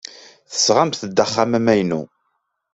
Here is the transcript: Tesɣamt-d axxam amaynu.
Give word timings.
Tesɣamt-d 0.51 1.17
axxam 1.25 1.51
amaynu. 1.59 2.01